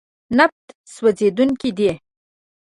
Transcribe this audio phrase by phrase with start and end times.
[0.37, 1.91] نفت سوځېدونکی دی.